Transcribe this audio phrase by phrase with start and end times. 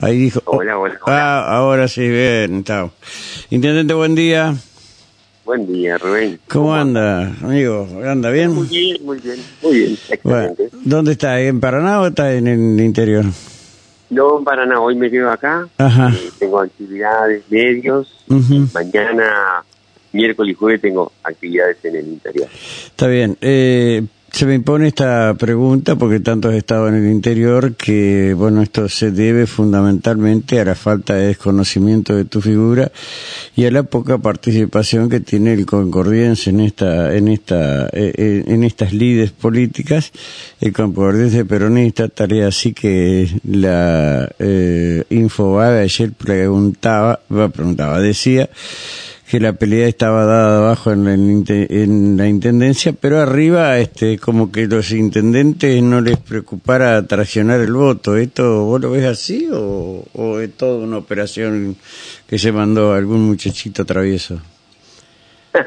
[0.00, 0.40] Ahí dijo.
[0.44, 2.92] Hola, hola, Ah, ahora sí, bien, chao.
[3.50, 4.54] Intendente, buen día.
[5.44, 6.38] Buen día, Rubén.
[6.46, 7.88] ¿Cómo, anda, amigo?
[8.04, 8.54] ¿Anda bien?
[8.54, 10.76] Muy bien, muy bien, muy bien, Bueno, excelente.
[10.84, 11.40] ¿Dónde está?
[11.40, 13.24] ¿En Paraná o está en el interior?
[14.10, 15.66] No, para nada, hoy me quedo acá.
[15.78, 16.12] Ajá.
[16.14, 18.14] Eh, tengo actividades, medios.
[18.28, 18.68] Ujú.
[18.72, 19.64] Mañana,
[20.12, 22.48] miércoles y jueves, tengo actividades en el interior.
[22.86, 23.36] Está bien.
[23.40, 28.62] Eh, se me impone esta pregunta porque tanto has estado en el interior que, bueno,
[28.62, 32.92] esto se debe fundamentalmente a la falta de desconocimiento de tu figura
[33.56, 38.44] y a la poca participación que tiene el concordiense en esta, en esta, eh, eh,
[38.46, 40.12] en estas lides políticas.
[40.60, 48.48] El concordiense peronista, tarea así que la eh, Infobae ayer preguntaba, preguntaba, decía
[49.28, 54.50] que la pelea estaba dada abajo en la, en la intendencia, pero arriba, este, como
[54.50, 58.16] que los intendentes no les preocupara traicionar el voto.
[58.16, 61.76] ¿Esto vos lo ves así o, o es toda una operación
[62.26, 64.40] que se mandó algún muchachito travieso?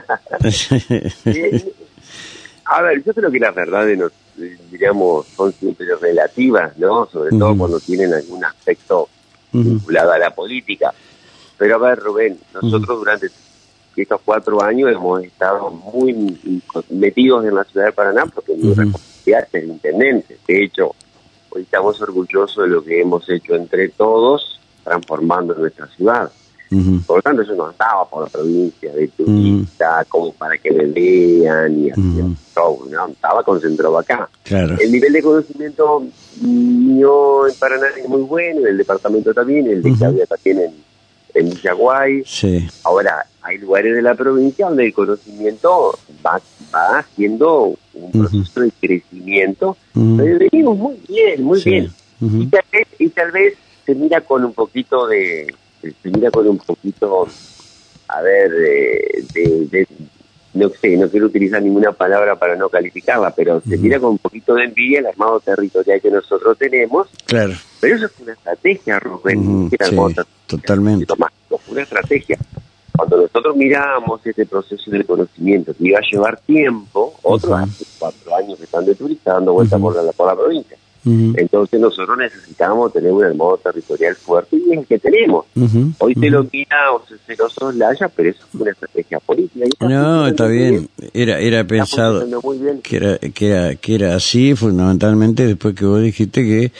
[2.65, 3.99] A ver, yo creo que las verdades,
[4.71, 7.05] diríamos, son siempre relativas, ¿no?
[7.11, 7.59] Sobre todo Ujú.
[7.59, 9.09] cuando tienen algún aspecto
[9.51, 10.93] vinculado a la política.
[11.57, 13.29] Pero a ver, Rubén, nosotros durante
[13.97, 16.37] estos cuatro años hemos estado muy
[16.89, 18.81] metidos en la ciudad de Paraná porque mi Ujú.
[18.81, 20.37] responsabilidad es intendente.
[20.47, 20.95] De hecho,
[21.49, 26.31] hoy estamos orgullosos de lo que hemos hecho entre todos, transformando nuestra ciudad.
[27.05, 30.85] Por lo tanto, yo no andaba por la provincia de turista, como para que me
[30.85, 32.33] vean y así, Ujú.
[32.55, 33.07] show, ¿no?
[33.07, 34.29] Estaba concentrado acá.
[34.43, 34.77] Claro.
[34.79, 36.05] El nivel de conocimiento
[36.39, 40.90] mío en Paraná es muy bueno, en el departamento también, el de había también en,
[41.41, 42.23] en Villaguay.
[42.25, 42.67] Sí.
[42.83, 45.93] Ahora, hay lugares de la provincia donde el conocimiento
[46.25, 46.39] va,
[46.73, 51.71] va haciendo un proceso de crecimiento, pero venimos muy bien, muy Sí.
[51.71, 51.91] bien.
[52.21, 56.47] Y tal, vez, y tal vez se mira con un poquito de, se mira con
[56.47, 57.27] un poquito,
[58.07, 59.87] a ver, de, de- de-
[60.53, 64.17] no sé, no quiero utilizar ninguna palabra para no calificarla, pero se mira con un
[64.17, 67.53] poquito de envidia el armado territorial que nosotros tenemos, Claro.
[67.79, 70.15] pero eso es una estrategia, Rubén, ni siquiera sí,
[70.47, 71.13] totalmente.
[71.69, 72.37] una estrategia.
[72.95, 78.35] Cuando nosotros miramos este proceso del conocimiento que iba a llevar tiempo, otros hace cuatro
[78.35, 79.93] años que están de turista dando vueltas Ujú.
[79.93, 80.77] por, la, por la provincia.
[81.03, 85.45] Entonces nosotros necesitamos tener un armado territorial fuerte y es el que tenemos.
[85.99, 86.25] Hoy Ujú.
[86.29, 89.65] lo mira o se, se lo soslaya, pero eso es una estrategia política.
[89.65, 90.89] está No, está muy bien.
[91.13, 92.25] Era, era pensado.
[92.59, 92.81] bien.
[92.81, 96.71] que era, que era, que era así fundamentalmente después que vos dijiste que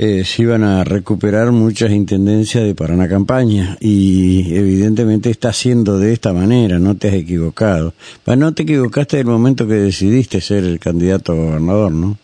[0.00, 6.12] eh, se iban a recuperar muchas intendencias de Paraná Campaña y evidentemente está siendo de
[6.12, 7.94] esta manera, no te has equivocado.
[8.24, 12.16] Pa, no te equivocaste del momento que decidiste ser el candidato a gobernador, ¿no?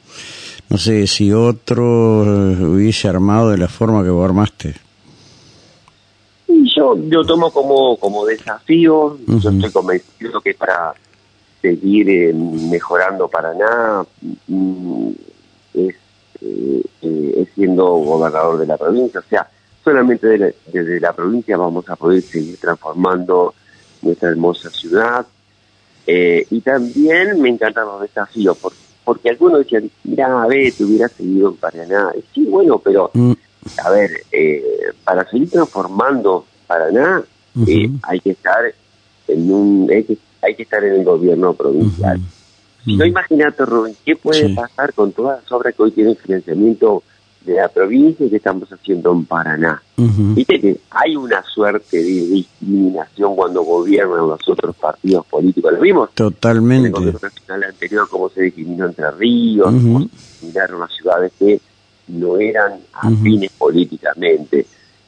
[0.71, 4.75] No sé si otro eh, hubiese armado de la forma que vos armaste.
[6.49, 10.95] Y yo yo tomo como, como desafío, yo estoy convencido que para
[11.63, 14.05] seguir eh, mejorando Paraná
[14.49, 15.09] mm,
[15.75, 15.95] es,
[16.41, 19.49] eh, eh, es siendo gobernador de la provincia, o sea,
[19.83, 23.55] solamente de la- desde la provincia vamos a poder seguir transformando
[24.03, 25.27] nuestra hermosa ciudad.
[26.07, 28.73] Eh, y también me encantan los desafíos, por-
[29.05, 32.13] porque algunos decían, mira, a ver, te hubiera seguido en Paraná.
[32.17, 33.33] Y sí, bueno, pero Mm,
[33.85, 34.63] a ver, eh,
[35.05, 37.23] para seguir transformando Paraná,
[37.67, 38.65] eh, hay que estar
[39.29, 42.21] en un, hay que, hay que estar en el gobierno provincial.
[42.85, 44.55] Si no, imagínate, Rubén, ¿qué puede Sí.
[44.55, 47.03] pasar con todas las obras que hoy tienen financiamiento
[47.45, 49.83] de la provincia y que estamos haciendo en Paraná?
[49.97, 50.35] Ujú.
[50.35, 55.73] Viste que hay una suerte de discriminación cuando gobiernan los otros partidos políticos.
[55.73, 56.09] ¿Lo vimos?
[56.17, 57.01] En el Totalmente.
[57.23, 59.83] nacional anterior, cómo se discriminó entre ríos, Ujú.
[59.83, 61.61] cómo se discriminaron las ciudades que
[62.09, 64.67] no eran afines políticamente.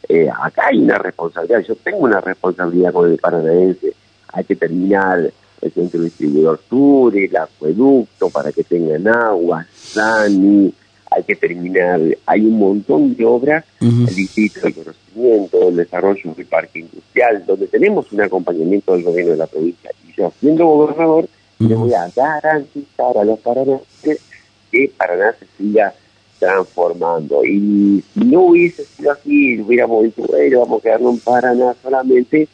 [0.09, 3.93] Eh, acá hay una responsabilidad, yo tengo una responsabilidad con el paranaense.
[4.33, 5.31] Hay que terminar
[5.63, 10.73] el centro distribuidor sur, el acueducto para que tengan agua, SANI,
[11.17, 14.07] hay que terminar, hay un montón de obras, Ujú.
[14.07, 19.33] el distrito del conocimiento, el desarrollo del parque industrial, donde tenemos un acompañamiento del gobierno
[19.33, 19.91] de la provincia.
[20.07, 21.29] Y yo, siendo gobernador,
[21.59, 21.85] le Ujú.
[21.85, 24.21] voy a garantizar a los paranaenses
[24.71, 25.95] que Paraná se siga
[26.39, 27.43] transformando.
[27.45, 32.49] Y si no hubiese sido así, hubiéramos dicho, bueno, vamos a quedarnos en Paraná solamente,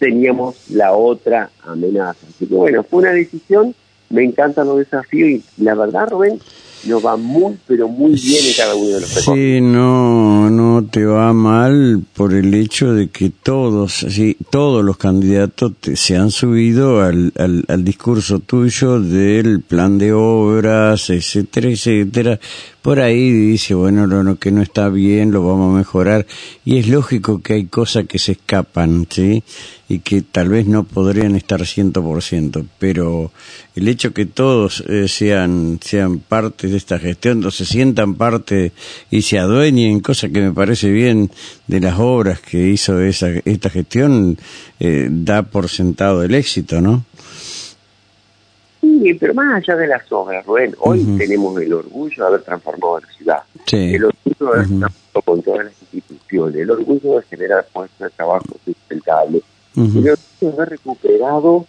[0.00, 2.18] teníamos la otra amenaza.
[2.28, 3.76] Así que bueno, fue una decisión,
[4.10, 6.40] me encantan los desafíos y la verdad, Rubén,
[6.84, 9.10] nos va muy, pero muy bien en cada uno de los.
[9.10, 14.84] Sí, no, no te te va mal por el hecho de que todos, sí, todos
[14.84, 21.68] los candidatos se han subido al, al, al discurso tuyo del plan de obras, etcétera,
[21.68, 22.40] etcétera,
[22.82, 26.26] por ahí dice, bueno, lo, que no está bien lo vamos a mejorar.
[26.64, 29.44] Y es lógico que hay cosas que se escapan, ¿sí?
[29.88, 33.32] Y que tal vez no podrían estar ciento por ciento, pero
[33.74, 38.72] el hecho que todos eh, sean, sean parte de esta gestión, o se sientan parte
[39.10, 41.30] y se adueñen, cosa que me parece bien
[41.66, 44.36] de las obras que hizo esa, esta gestión,
[44.78, 47.04] eh, da por sentado el éxito, ¿no?
[48.80, 53.00] Sí, pero más allá de las obras, Rubén, hoy tenemos el orgullo de haber transformado
[53.00, 53.42] la ciudad.
[53.72, 58.10] El orgullo de haber trabajado con todas las instituciones, el orgullo de generar puestos de
[58.10, 59.42] trabajo sustentables,
[59.78, 61.66] el orgullo de haber recuperado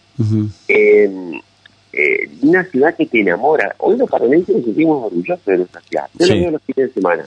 [0.68, 3.76] eh, una ciudad que te enamora.
[3.80, 6.10] Hoy los parlamentos nos sentimos orgullosos de nuestra ciudad.
[6.18, 7.26] Yo lo veo los fines de semana.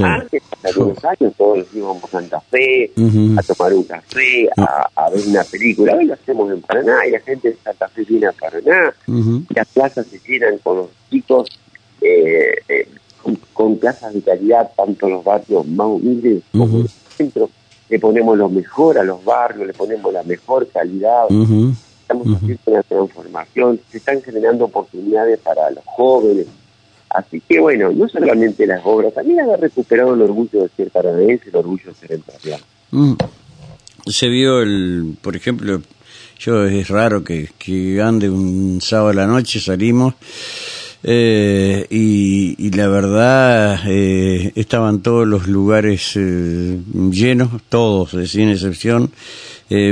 [0.00, 2.90] Antes, hace algunos años, todos íbamos a Santa Fe,
[3.36, 5.94] a tomar un café, a, ver una película.
[5.94, 8.92] Hoy lo hacemos en Paraná y la gente de Santa Fe viene a Paraná.
[9.54, 11.48] Las plazas se llenan con los chicos,
[12.00, 12.88] eh, eh,
[13.52, 17.48] con, plazas de calidad, tanto los barrios más humildes como el centro.
[17.88, 21.26] Le ponemos lo mejor a los barrios, le ponemos la mejor calidad.
[21.30, 26.46] Estamos haciendo una transformación, se están generando oportunidades para los jóvenes
[27.14, 31.48] Así que bueno, no solamente las obras, también haber recuperado el orgullo de ser paranaense,
[31.48, 32.60] el orgullo de ser empresarial.
[32.90, 33.14] Mm.
[34.06, 35.80] Se vio el, por ejemplo,
[36.40, 40.14] yo es raro que, que ande un sábado a la noche, salimos
[41.06, 46.78] eh, y, la verdad eh, estaban todos los lugares eh,
[47.10, 49.10] llenos, todos, sin excepción,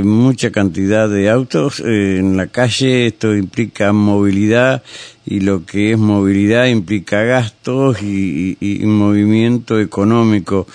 [0.04, 4.82] mucha cantidad de autos en la calle, esto implica movilidad
[5.26, 10.66] y lo que es movilidad implica gastos y, movimiento económico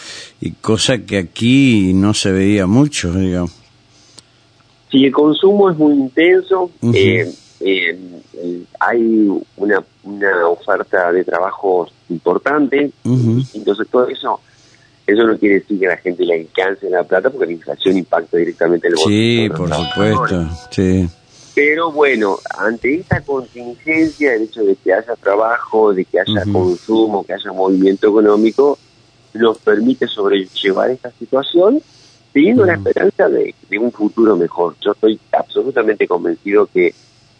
[0.41, 3.55] y cosa que aquí no se veía mucho, digamos.
[4.91, 6.71] Sí, el consumo es muy intenso.
[7.59, 7.97] Eh,
[8.79, 9.27] hay
[9.57, 14.39] una, una oferta de trabajo importante, entonces todo eso
[15.07, 18.37] eso no quiere decir que la gente le alcance la plata porque la inflación impacta
[18.37, 19.43] directamente en el bolsillo.
[19.43, 21.09] Sí, por supuesto, sí.
[21.55, 27.25] Pero bueno, ante esta contingencia, el hecho de que haya trabajo, de que haya consumo,
[27.25, 28.77] que haya movimiento económico,
[29.33, 31.81] nos permite sobrellevar esta situación
[32.33, 34.75] teniendo la esperanza de, de un futuro mejor.
[34.81, 36.93] Yo estoy absolutamente convencido que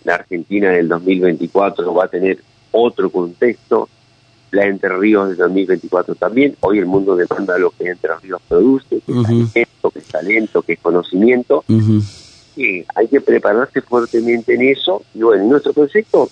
[0.08, 2.40] la Argentina del 2024 va a tener
[2.72, 3.90] otro contexto,
[4.52, 6.56] la Entre Ríos del 2024 también.
[6.62, 10.62] Hoy el mundo demanda lo que Entre Ríos produce, que es talento, que es talento,
[10.62, 11.66] que es conocimiento.
[12.56, 15.04] Y hay que prepararse fuertemente en eso.
[15.14, 16.30] Y bueno, nuestro concepto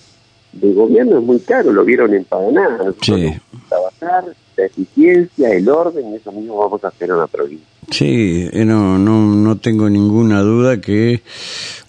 [0.53, 2.79] de gobierno es muy claro, lo vieron en Paraná.
[3.01, 3.33] Sí.
[3.67, 7.67] Trabajar, la eficiencia, el orden, eso mismo vamos a hacer en la provincia.
[7.91, 11.21] Sí, no, no, no tengo ninguna duda que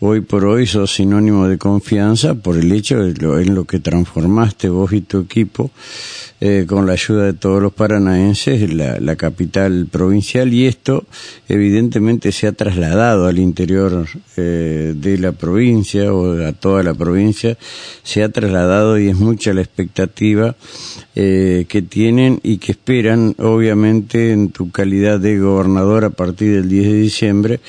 [0.01, 3.81] hoy por hoy sos sinónimo de confianza por el hecho de lo, en lo que
[3.81, 5.71] transformaste vos y tu equipo
[6.39, 11.07] eh, con la ayuda de todos los paranaenses la, la capital provincial y esto
[11.49, 17.57] evidentemente se ha trasladado al interior eh, de la provincia o a toda la provincia,
[18.03, 20.57] se ha trasladado y es mucha la expectativa
[21.15, 26.69] eh, que tienen y que esperan obviamente en tu calidad de gobernador a partir del
[26.69, 27.61] 10 de diciembre,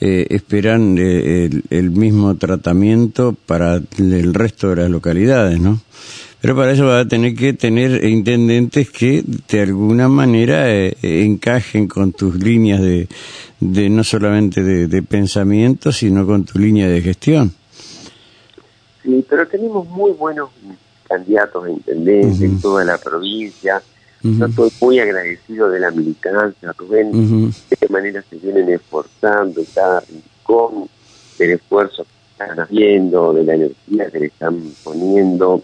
[0.00, 5.80] esperan el, el mismo tratamiento para el resto de las localidades, ¿no?
[6.42, 11.86] Pero para eso va a tener que tener intendentes que de alguna manera eh, encajen
[11.86, 13.06] con tus líneas de,
[13.60, 17.54] de no solamente de, pensamiento, sino con tu línea de gestión.
[19.04, 20.50] Sí, pero tenemos muy buenos
[21.08, 23.80] candidatos a intendentes en toda la provincia.
[24.22, 29.66] Yo estoy muy agradecido de la militancia, Rubén, de qué manera se vienen esforzando en
[29.74, 30.88] cada rincón
[31.38, 35.62] del esfuerzo que están haciendo, de la energía que le están poniendo.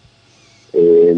[0.72, 1.14] Eh,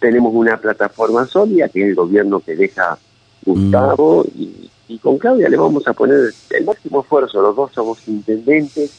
[0.00, 2.98] tenemos una plataforma sólida que es el gobierno que deja
[3.44, 4.68] Gustavo y,
[5.00, 7.40] con Claudia le vamos a poner el máximo esfuerzo.
[7.40, 8.90] Los dos somos intendentes,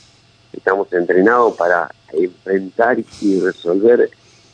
[0.54, 4.10] estamos entrenados para enfrentar y resolver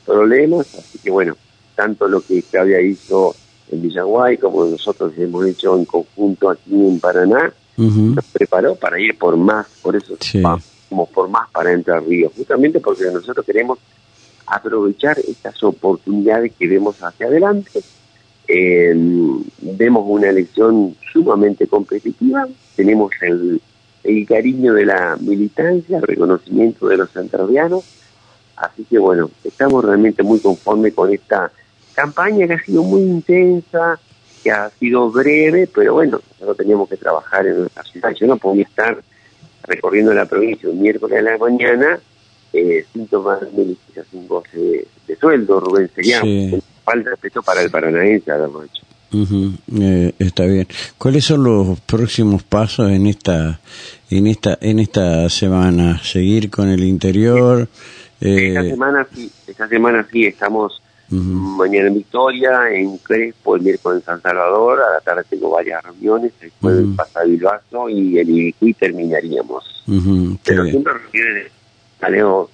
[0.05, 1.37] problemas, así que bueno,
[1.77, 3.35] tanto lo que Claudia hizo
[3.71, 9.17] en Villaguay como nosotros hemos hecho en conjunto aquí en Paraná, nos preparó para ir
[9.17, 13.77] por más, por eso vamos por más para entrar Río, justamente porque nosotros queremos
[14.47, 17.81] aprovechar estas oportunidades que vemos hacia adelante.
[18.47, 18.95] Eh,
[19.61, 23.61] vemos una elección sumamente competitiva, tenemos el,
[24.25, 27.83] cariño de la militancia, el reconocimiento de los santardianos,
[28.55, 31.51] así que bueno, estamos realmente muy conformes con esta
[31.97, 33.99] campaña que ha sido muy intensa,
[34.43, 38.11] que ha sido breve, pero bueno, nosotros teníamos que trabajar en nuestra ciudad.
[38.13, 39.01] Yo no podía estar
[39.63, 41.99] recorriendo la provincia un miércoles a la mañana
[42.53, 45.89] eh, sin tomar sin goce de, sueldo, Rubén.
[45.95, 46.21] Sería
[46.83, 48.83] falta de respeto para el paranaense haberlo hecho.
[49.81, 50.67] Eh, está bien.
[50.99, 53.59] ¿Cuáles son los próximos pasos en esta
[54.11, 55.99] en esta en esta semana?
[56.03, 57.67] Seguir con el interior.
[58.21, 63.99] Esta eh, semana sí, esta semana sí estamos mañana en Victoria, en Crespo, el miércoles
[63.99, 67.91] en San Salvador, a la tarde tengo varias reuniones, el jueves uh -huh.
[67.91, 69.83] y el Ibicuí terminaríamos.
[70.43, 71.51] Pero siempre requiere
[72.01, 72.49] Jaleo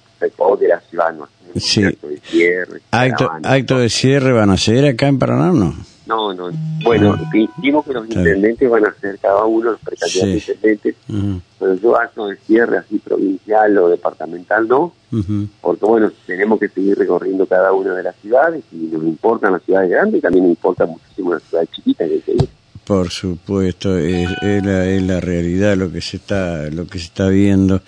[0.60, 1.28] de la ciudad, ¿no?
[1.56, 1.84] Sí.
[1.84, 2.80] Acto de cierre.
[2.90, 5.74] Acto, de cierre van a ser acá en Paraná, ¿no?
[6.06, 6.50] No, no.
[6.82, 10.94] Bueno, dijimos que los intendentes van a ser cada uno, los precandidatos intendentes,
[11.58, 14.92] pero yo acto de cierre así provincial o departamental no,
[15.60, 19.62] porque bueno, tenemos que seguir recorriendo cada una de las ciudades y nos importan las
[19.62, 22.48] ciudades grandes y también nos importa muchísimo las ciudades chiquitas que hay que ir.
[22.94, 27.82] Por supuesto, es, la, realidad lo que se está lo que se está viendo.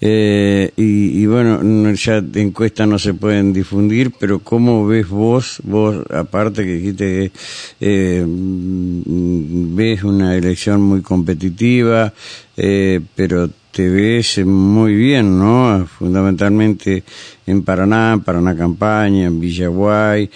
[0.00, 6.64] Eh, y, bueno ya encuestas no se pueden difundir, pero cómo ves vos vos aparte
[6.64, 7.32] que dijiste que
[7.80, 12.14] eh, ves una elección muy competitiva,
[12.56, 15.86] eh, pero te ves muy bien, ¿no?
[15.86, 17.04] Fundamentalmente
[17.46, 20.30] en Paraná, Paraná Campaña, en Villaguay,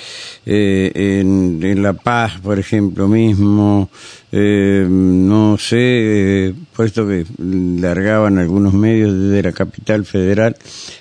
[0.45, 3.89] eh, en, La Paz, por ejemplo, mismo,
[4.31, 10.55] eh, no sé, eh, puesto que largaban algunos medios desde la capital federal,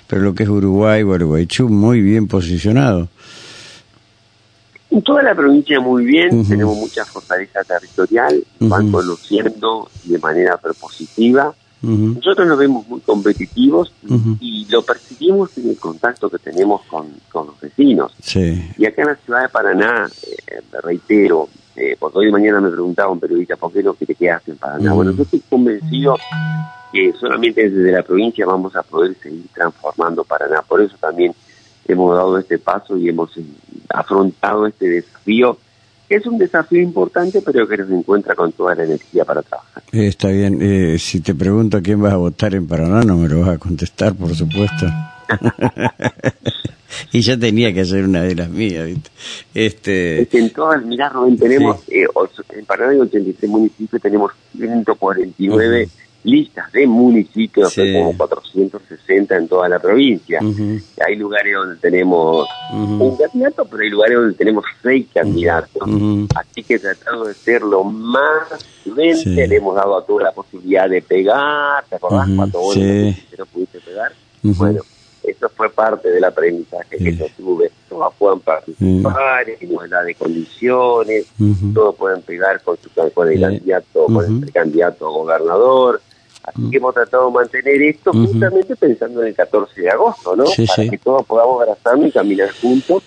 [0.06, 3.10] pero lo que es Uruguay, Gualeguaychú, muy bien posicionado.
[4.90, 11.54] En toda la provincia muy bien, tenemos mucha fortaleza territorial, van conociendo de manera propositiva.
[11.82, 13.92] Nosotros nos vemos muy competitivos
[14.40, 18.12] y lo percibimos en el contacto que tenemos con, los vecinos.
[18.76, 23.12] Y acá en la ciudad de Paraná, eh, reitero, eh, porque hoy mañana me preguntaba
[23.12, 24.92] un periodista, ¿por qué no que te quedaste en Paraná?
[24.92, 26.16] Bueno, yo estoy convencido
[26.92, 30.62] que solamente desde la provincia vamos a poder seguir transformando Paraná.
[30.62, 31.32] Por eso también
[31.92, 33.30] hemos dado este paso y hemos
[33.88, 35.58] afrontado este desafío
[36.10, 39.82] es un desafío importante, pero que nos encuentra con toda la energía para trabajar.
[39.92, 40.58] Eh, está bien.
[40.60, 43.50] Eh, si te pregunto a quién vas a votar en Paraná, no me lo vas
[43.50, 44.86] a contestar, por supuesto.
[47.12, 49.10] y ya tenía que hacer una de las mías, ¿viste?
[49.54, 50.22] Este...
[50.22, 52.06] Es que en todas, mirá, Rubén, tenemos, eh,
[52.56, 55.88] en Paraná hay 83 municipios, tenemos 149
[56.22, 60.40] listas de municipios, como 460 en toda la provincia.
[61.06, 65.82] Hay lugares donde tenemos un candidato, pero hay lugares donde tenemos seis candidatos.
[66.34, 68.48] Así que tratamos de ser lo más
[68.84, 73.46] prudente, le hemos dado a todos la posibilidad de pegar, ¿te acordás cuando vos no
[73.46, 74.12] pudiste pegar?
[74.42, 74.80] Bueno,
[75.22, 77.70] eso fue parte del aprendizaje que yo tuve.
[77.88, 81.26] Todos pueden participar en igualdad de condiciones,
[81.74, 86.00] todos pueden pegar con, su, con el candidato, con el candidato a gobernador,
[86.54, 90.44] Así que hemos tratado de mantener esto justamente pensando en el 14 de agosto, ¿no?
[90.44, 93.02] Para que todos podamos abrazarnos y caminar juntos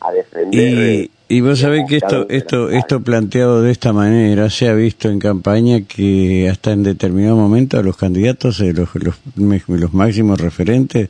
[0.00, 0.60] a defender.
[0.60, 5.18] Y, vos sabés que esto, esto, esto planteado de esta manera se ha visto en
[5.18, 9.16] campaña que hasta en determinado momento a los candidatos, eh, los, los,
[9.68, 11.08] los máximos referentes,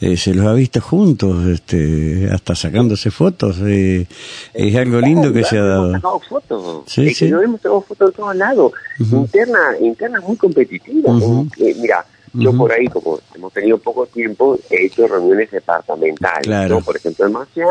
[0.00, 3.56] eh, se los ha visto juntos, este, hasta sacándose fotos.
[3.64, 4.06] Eh,
[4.54, 5.88] es algo lindo que se ha dado.
[5.88, 6.82] Hemos sacado fotos.
[6.86, 7.28] Sí, sí.
[7.28, 8.72] Nos hemos sacado fotos de todos lados.
[9.00, 11.18] Interna, interna muy competitiva.
[11.80, 12.06] mira,
[12.38, 16.84] yo por ahí, como hemos tenido poco tiempo, he hecho reuniones departamentales.
[16.84, 17.66] Por ejemplo, en Marcia,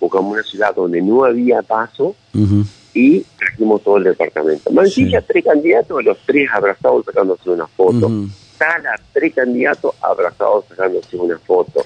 [0.00, 2.14] buscamos una ciudad donde no había paso
[2.94, 4.70] y trajimos todo el departamento.
[4.70, 8.10] Mansilla, tres candidatos, los tres abrazados sacándose una foto.
[8.58, 11.82] Sala, tres candidatos abrazados sacándose una foto.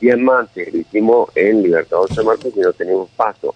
[0.00, 3.54] Diamante, lo hicimos en Libertador de Marte que no tenemos paso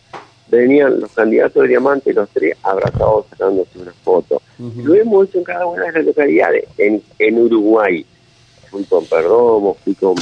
[0.57, 4.43] venían los candidatos de diamante, los tres abrazados sacándose una foto.
[4.59, 6.65] Lo hemos hecho en cada una de las localidades.
[6.79, 8.05] En, en Uruguay,
[8.71, 10.15] fui con Perdomo, fui con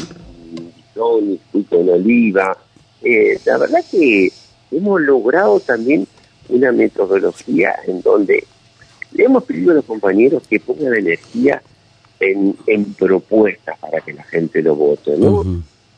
[0.95, 2.57] Tony, fui con Oliva.
[3.03, 4.31] Eh, la verdad que
[4.71, 6.07] hemos logrado también
[6.49, 8.45] una metodología en donde
[9.12, 11.62] le hemos pedido a los compañeros que pongan energía
[12.19, 15.45] en, en propuestas para que la gente lo vote, ¿no?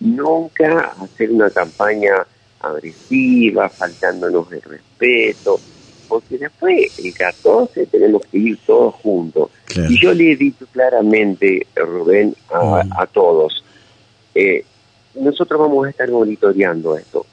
[0.00, 2.26] Nunca hacer una campaña
[2.60, 5.60] agresiva, faltándonos el respeto,
[6.08, 9.50] porque después el 14 tenemos que ir todos juntos.
[9.88, 13.64] Y yo le he dicho claramente, Rubén, a, todos,
[14.34, 14.64] eh,
[15.16, 17.26] nosotros vamos a estar monitoreando esto.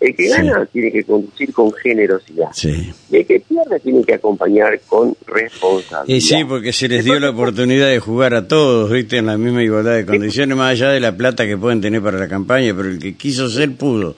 [0.00, 2.48] El que gana tiene que conducir con generosidad.
[2.64, 6.16] Y el que pierde tiene que acompañar con responsabilidad.
[6.16, 9.18] Y sí, porque se les dio la oportunidad de jugar a todos, ¿viste?
[9.18, 12.18] En la misma igualdad de condiciones, más allá de la plata que pueden tener para
[12.18, 14.16] la campaña, pero el que quiso ser pudo.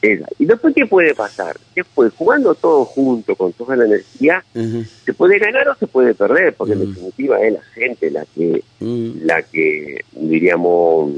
[0.00, 1.56] Y después, ¿qué puede pasar?
[1.74, 6.54] Después, jugando todo junto, con toda la energía, se puede ganar o se puede perder,
[6.54, 11.12] porque en definitiva es la gente la que, la que, diríamos,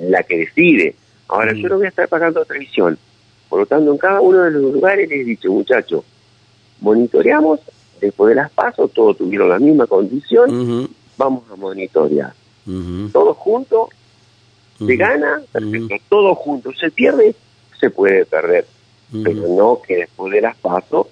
[0.00, 0.96] la que decide.
[1.28, 2.98] Ahora, yo no voy a estar pagando televisión.
[3.48, 6.04] Por lo tanto, en cada uno de los lugares les he dicho, muchachos,
[6.80, 7.60] monitoreamos,
[8.00, 12.32] después de las pasos, todos tuvieron la misma condición, vamos a monitorear.
[13.12, 13.90] Todos juntos,
[14.84, 17.36] se gana, perfecto, todos juntos, se pierde,
[17.78, 18.66] se puede perder,
[19.22, 21.06] pero no que después de las pasos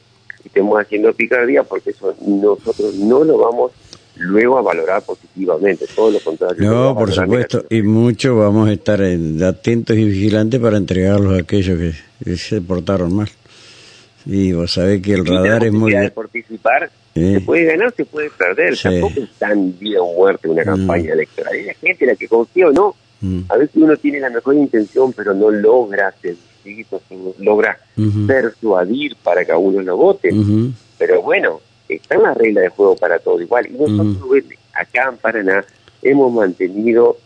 [0.44, 3.72] estemos haciendo picardía porque eso nosotros no lo vamos
[4.16, 6.70] luego a valorar positivamente, todo lo contrario.
[6.70, 11.78] No, por supuesto, y mucho vamos a estar atentos y vigilantes para entregarlos a aquellos
[11.78, 13.28] que, se portaron mal.
[14.24, 15.92] Y vos sabés que el radar es muy...
[15.92, 20.62] De participar, se puede ganar, se puede perder, tampoco es tan vida o muerte una
[20.62, 22.94] campaña electoral, es la gente la que confía o no.
[23.48, 26.12] A veces uno tiene la mejor intención, pero no logra
[27.38, 27.78] logra
[28.26, 30.30] persuadir para que a uno lo vote.
[30.98, 33.66] Pero bueno, está en la regla de juego para todo igual.
[33.66, 35.64] Y nosotros acá en Paraná
[36.02, 37.18] hemos mantenido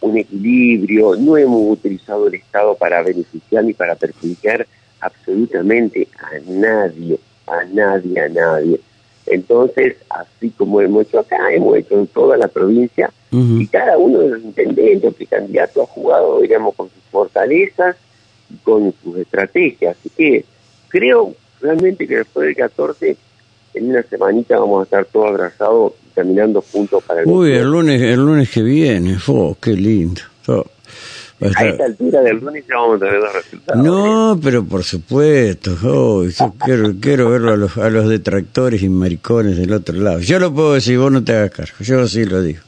[0.00, 4.66] un equilibrio, no hemos utilizado el Estado para beneficiar ni para perjudicar
[5.00, 8.80] absolutamente a nadie, a nadie, a nadie.
[9.26, 14.18] Entonces, así como hemos hecho acá, hemos hecho en toda la provincia, y cada uno
[14.18, 17.96] de los intendentes o candidatos ha jugado, digamos, con sus fortalezas
[18.62, 19.96] con sus estrategias.
[19.98, 20.44] Así que
[20.88, 23.16] creo realmente que después del 14,
[23.74, 28.02] en una semanita vamos a estar todos abrazados caminando juntos para el Uy, el lunes,
[28.02, 30.20] el lunes que viene, oh, qué lindo.
[31.56, 33.82] A esta altura del lunes ya vamos a tener los resultados.
[33.82, 35.76] No, pero por supuesto.
[35.82, 40.20] Oh, yo quiero, quiero verlo a los, a los detractores y maricones del otro lado.
[40.20, 41.74] Yo lo puedo decir, vos no te hagas cargo.
[41.80, 42.60] Yo sí lo digo.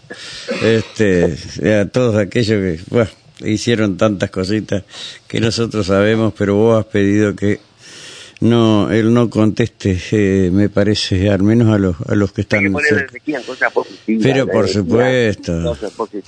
[0.63, 1.37] Este,
[1.81, 3.11] a todos aquellos que bueno,
[3.41, 4.85] hicieron tantas cositas
[5.27, 7.61] que nosotros sabemos, pero vos has pedido que
[8.41, 12.65] no él no conteste eh, me parece al menos a los a los que están
[14.23, 15.77] pero por supuesto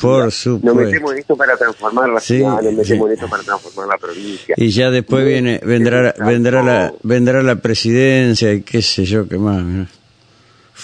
[0.01, 0.61] por supuesto.
[0.63, 3.99] nos metemos en esto para transformar la ciudad nos metemos en esto para transformar la
[3.99, 4.55] provincia.
[4.57, 9.39] Y ya después viene vendrá vendrá la vendrá la presidencia y qué sé yo qué
[9.39, 9.89] más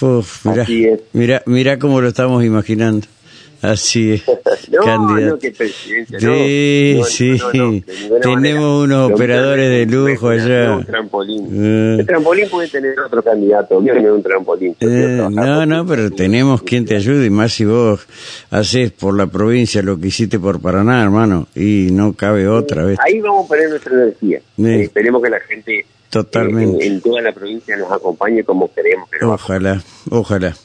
[0.01, 0.65] Uf, mirá,
[1.13, 3.07] mira mira cómo lo estamos imaginando
[3.63, 4.23] Así es.
[4.71, 5.35] no, candidato.
[5.35, 7.83] no, presidencia, sí, sí.
[8.21, 10.75] Tenemos unos operadores de lujo allá.
[10.75, 11.45] Un trampolín.
[11.45, 11.99] Uh.
[12.01, 14.75] El trampolín puede tener otro candidato, no un trampolín.
[14.81, 18.05] Eh, no, no, pero tenemos quien te ayude, y más si vos
[18.51, 22.99] haces por la provincia lo que hiciste por Paraná, hermano, y no cabe otra vez.
[22.99, 24.41] Ahí vamos a poner nuestra energía.
[24.57, 26.85] esperemos que la gente Totalmente.
[26.85, 29.09] En, toda la provincia nos acompañe como queremos.
[29.23, 30.55] ojalá, ojalá.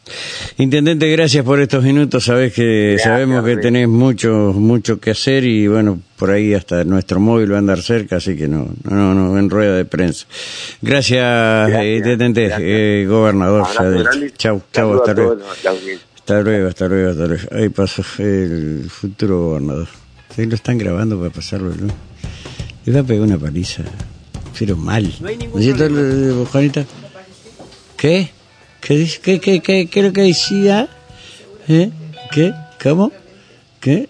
[0.58, 2.22] Intendente, gracias por estos minutos.
[2.22, 7.18] Sabes que sabemos que tenés mucho, mucho que hacer y bueno, por ahí hasta nuestro
[7.18, 10.26] móvil va a andar cerca, así que no, no, no, en rueda de prensa.
[10.82, 13.66] Gracias, Intendente, eh, gobernador.
[14.36, 15.38] Chau, chau, hasta luego.
[16.14, 17.42] Hasta luego, hasta luego, hasta luego.
[17.52, 19.88] Ahí pasó el futuro gobernador.
[20.36, 21.88] Ahí lo están grabando para pasarlo, ¿no?
[22.84, 23.82] Le va a pegar una paliza
[24.58, 25.14] pero mal.
[25.20, 26.06] No hay ningún problema.
[27.96, 28.30] ¿Qué?
[28.80, 29.08] ¿Qué?
[29.22, 30.88] ¿Qué, qué, qué, qué es lo que decía?
[31.68, 31.90] ¿Eh?
[32.32, 32.52] ¿Qué?
[32.82, 33.12] ¿Cómo?
[33.80, 34.08] ¿Qué?